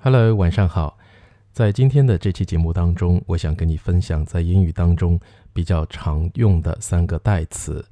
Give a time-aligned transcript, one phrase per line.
[0.00, 0.96] Hello，晚上好。
[1.52, 5.18] 在今天的这期节目当中，我想跟你分享在英语当中
[5.52, 7.84] 比较常用的三个代词，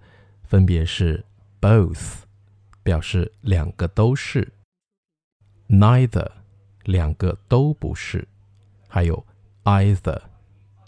[0.45, 1.24] 分别是
[1.61, 2.19] both，
[2.84, 4.53] 表示两个都是
[5.69, 6.30] ；neither，
[6.84, 8.20] 两个都不是；
[8.86, 9.27] 还有
[9.64, 10.20] either，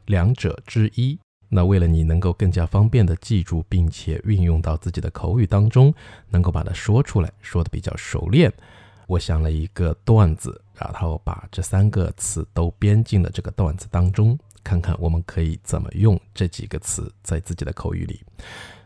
[0.06, 1.18] 两者之一。
[1.48, 5.92] 那为了你能够更加方便的记住，并且运用到自己的口语当中，
[6.30, 8.52] 能够把它说出来，说的比较熟练，
[9.08, 18.22] 我想了一个段子，然后把这三个词都编进了这个段子当中，看看我们可以怎么用这几个词在自己的口语里。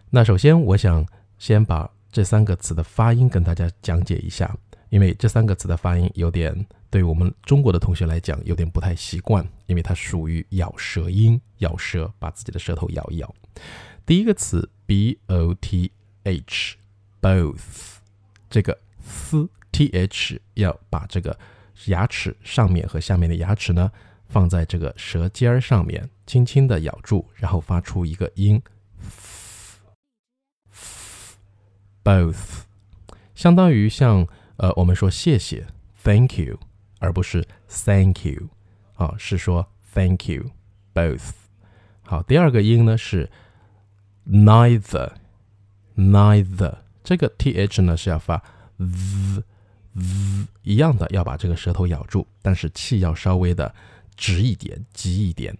[0.09, 1.05] 那首先，我想
[1.39, 4.57] 先把这三个词的发音跟大家讲解一下，
[4.91, 6.65] 因为这三个词的发音有点。
[6.89, 13.35] 对我们中国的同学来讲，有点不太习惯，因为它属于咬舌音，咬舌，把自己的舌头咬一咬。
[14.05, 15.91] 第一个词 b o t
[16.23, 17.57] h，both，
[18.51, 21.37] 这个 s t h 要把这个
[21.87, 23.91] 牙齿上面和下面的牙齿呢
[24.29, 28.63] 放在这个舌尖儿上面，轻轻的咬住，然后发出一个音
[32.05, 32.61] ，both，
[33.35, 35.67] 相当于像呃我们说谢谢
[36.05, 36.61] ，thank you。
[37.03, 38.49] 而不是 thank you，
[38.95, 40.53] 啊，是说 thank you
[40.95, 41.33] both。
[42.03, 43.29] 好，第二个音呢是
[44.29, 48.45] neither，neither 这个 th 呢是要发
[48.79, 49.43] z
[50.63, 53.75] 一样的，要把这个舌头咬住，但是气要稍微的
[54.17, 55.57] 直一点、急一点。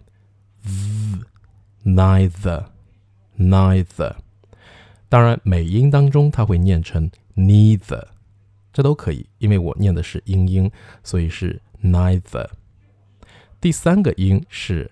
[1.83, 2.65] neither
[3.37, 4.15] neither，
[5.09, 8.07] 当然美音当中它会念成 neither。
[8.71, 10.71] 这都可以，因为我念的是英音，
[11.03, 12.49] 所以是 neither。
[13.61, 14.89] 第三个音是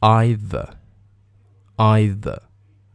[0.00, 2.40] either，either，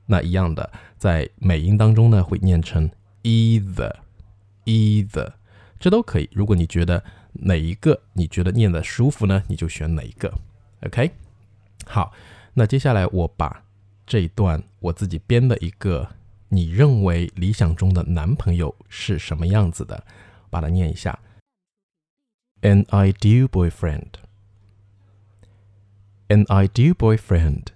[0.08, 2.92] 那一样的，在美音当中呢会念成
[3.24, 5.32] either，either，
[5.79, 6.29] 这都可以。
[6.33, 10.33] 如果你觉得哪一个你觉得念的舒服呢，你就选哪一个。
[10.83, 11.11] OK，
[11.87, 12.13] 好，
[12.55, 13.65] 那接下来我把
[14.07, 16.09] 这一段我自己编的一个。
[16.53, 20.05] 你认为理想中的男朋友是什么样子的？
[20.51, 21.17] 把它念一下。
[22.63, 24.15] An ideal boyfriend.
[26.27, 27.67] An ideal boyfriend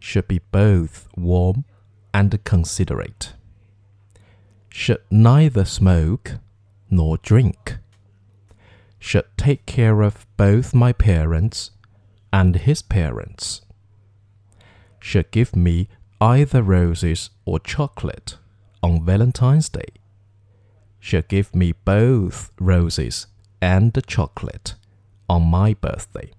[0.00, 1.62] should be both warm
[2.10, 3.28] and considerate.
[4.70, 6.38] Should neither smoke
[6.93, 7.77] nor drink.
[8.99, 11.71] Should take care of both my parents
[12.31, 13.61] and his parents.
[14.99, 15.87] Should give me
[16.21, 18.37] either roses or chocolate
[18.81, 19.91] on Valentine's Day.
[20.99, 23.27] She'll give me both roses
[23.61, 24.75] and chocolate
[25.29, 26.31] on my birthday.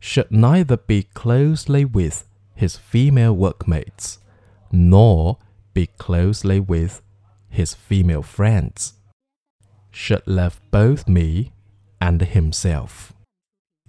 [0.00, 4.18] Should neither be closely with his female workmates
[4.72, 5.38] nor
[5.74, 7.02] be closely with
[7.48, 8.94] his female friends.
[9.94, 11.52] Should love both me
[12.00, 13.10] and himself.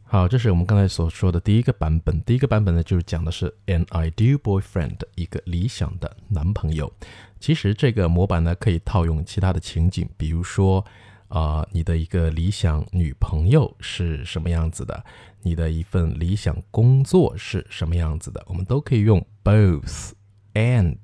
[0.03, 2.21] 好，这是我们刚才所说的第一个版本。
[2.21, 6.93] 第一个版本呢，就是讲的是 an ideal boyfriend，一个理想的男朋友。
[7.39, 10.85] 其实这个模板呢，可以套用其他的情景，比如说，
[11.27, 15.03] 啊，你的一个理想女朋友是什么样子的？
[15.41, 18.45] 你的一份理想工作是什么样子的？
[18.47, 20.11] 我们都可以用 both
[20.53, 20.97] and，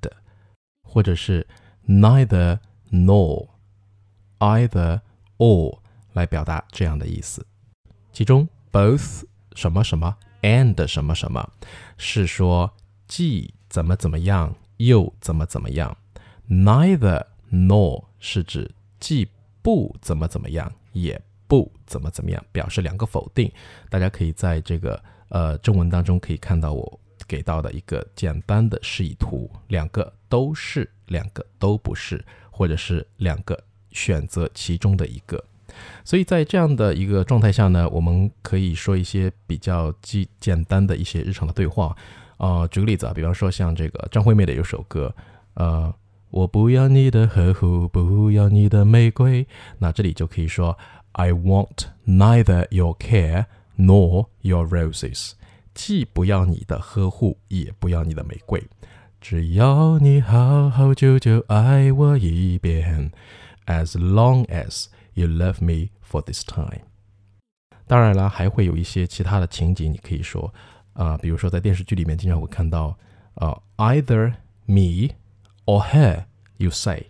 [0.84, 1.48] 或者是
[1.88, 2.60] neither
[2.92, 3.48] nor
[4.42, 5.00] either
[5.38, 5.80] or
[6.14, 7.46] 来表达这样的意思。
[8.12, 11.50] 其中 both 什么什么 and 什么什么，
[11.98, 12.74] 是说
[13.08, 15.96] 既怎么怎么样又怎么怎么样
[16.50, 18.70] ；neither nor 是指
[19.00, 19.28] 既
[19.62, 23.52] 不怎么怎么样也不怎么怎么样，表示两个否定。
[23.90, 35.44] 大家可以在这个呃正文当中可以看到我给到的一个简单的示意图，两个都是，两个都不是，或者是两个选择其中的一个。
[36.04, 41.96] 所以在这样的一个状态下呢，我们可以说一些比较简简单的一些日常的对话。
[42.38, 45.14] 啊，举个例子啊，比方说像这个张惠妹的有首歌，
[45.54, 45.94] 呃，
[46.32, 49.46] 我不要你的呵护，不要你的玫瑰，
[49.78, 50.76] 那这里就可以说
[51.12, 53.46] I want neither your care
[53.78, 55.34] nor your roses，
[55.76, 58.64] 既不要你的呵护，也不要你的玫瑰，
[59.22, 63.12] 只要你好好久久爱我一遍
[63.66, 64.88] ，as long as。
[65.14, 66.84] You love me for this time。
[67.86, 70.54] 当然了，还会有一些其他的情景，你可以说，
[70.94, 72.98] 啊，比如说在电视剧里面经常会看到，
[73.34, 74.34] 啊，either
[74.66, 75.14] me
[75.66, 76.24] or her。
[76.56, 77.08] You say，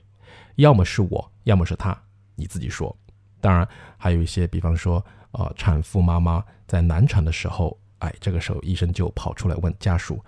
[0.56, 1.95] 要么是我，要么是他，
[2.33, 2.98] 你自己说。
[3.39, 3.68] 当然，
[3.98, 10.19] 还有一些，比方说，啊，产妇妈妈在难产的时候，哎，这个时候医生就跑出来问家属，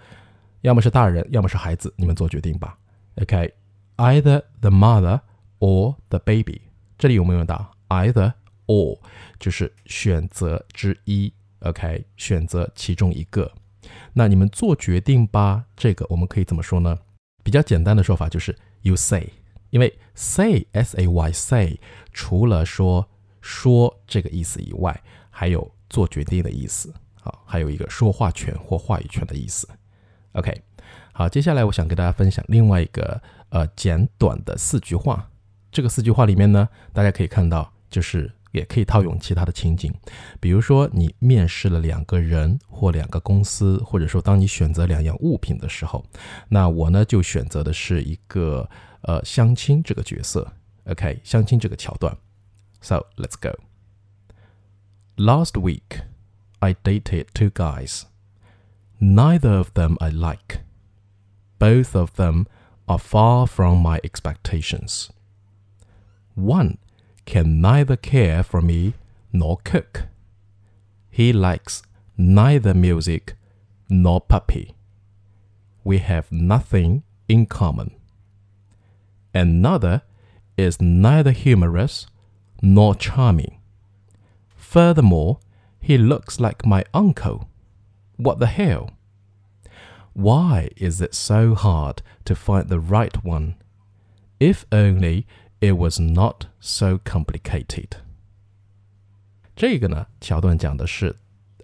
[0.62, 2.78] 要么是大人，要么是孩子，你们做决定吧。
[3.16, 5.20] OK，either the mother
[5.64, 6.62] or the baby。
[6.98, 8.34] 这里有没有用到 either
[8.68, 9.00] or
[9.40, 13.50] 就是选择之一，OK，选择其中一个。
[14.14, 17.00] 那你们做决定吧，这个我们可以怎么说呢？
[17.44, 19.30] 比较简单的说法就是 you say，
[19.70, 21.80] 因为 say s a y say
[22.12, 23.10] 除了说
[23.42, 29.68] 说这个意思以外，还有做决定的意思，好，还有一个说话权或话语权的意思。
[30.34, 30.62] OK，
[31.12, 35.30] 好，接下来我想跟大家分享另外一个呃简短的四句话。
[35.74, 39.92] 这个四句话里面呢，大家可以看到，就是也可以套用其他的情景，
[40.40, 46.06] 比如说你面试了两个人或两个公司，或者说当你选择两样物品的时候，
[46.48, 48.70] 那我呢就选择的是一个
[49.02, 50.54] 呃相亲这个角色。
[50.86, 52.16] OK，相亲这个桥段。
[52.82, 53.58] So let's go.
[55.16, 56.02] Last week,
[56.60, 58.04] I dated two guys.
[59.00, 60.60] Neither of them I like.
[61.58, 62.46] Both of them
[62.86, 65.08] are far from my expectations.
[66.36, 66.78] One
[67.26, 68.94] can neither care for me
[69.32, 70.04] nor cook.
[71.10, 71.84] He likes
[72.18, 73.36] neither music
[73.90, 74.76] nor puppy.
[75.84, 77.92] We have nothing in common.
[79.34, 80.04] Another
[80.58, 82.08] is neither humorous
[82.62, 83.60] nor charming.
[84.56, 85.40] Furthermore,
[85.80, 87.48] he looks like my uncle.
[88.18, 88.92] What the hell?
[90.14, 93.56] Why is it so hard to find the right one?
[94.40, 95.28] If only
[95.64, 97.88] it was not so complicated.
[99.56, 101.16] 这个呢，桥段讲的是，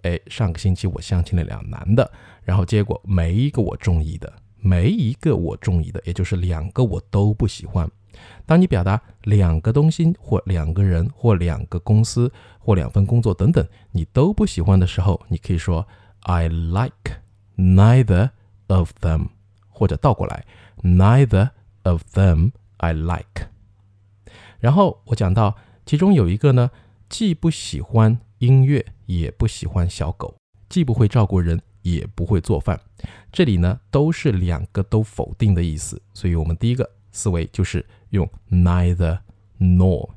[0.02, 2.10] 哎，上个星期我相亲了两男的，
[2.42, 7.90] 然后结果没一个我中意的，没一个我中意的，也就是两个我都不喜欢。
[8.46, 15.86] 当你表达两个东西或两个人或两个公司或两份工作等等，你都不喜欢的时候，你可以说
[16.20, 17.20] I like
[17.56, 18.30] neither
[18.68, 19.28] of them，
[19.68, 20.46] 或者倒过来
[20.82, 21.50] neither
[21.82, 23.29] of them I like。
[24.60, 26.70] 然后我讲到其中有一个呢，
[27.08, 30.36] 既不喜欢音乐，也不喜欢小狗，
[30.68, 32.80] 既不会照顾人，也不会做饭。
[33.32, 39.18] 这里呢都是两个都否定的意思，所以我们第一个思维就是用 neither
[39.58, 40.10] nor。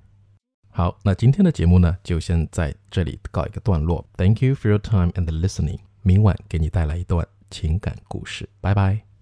[0.70, 4.06] 好，那今天的节目呢就先在这里告一个段落。
[4.18, 5.80] Thank you for your time and listening。
[6.02, 9.13] 明晚给你带来一段情感故事，拜拜。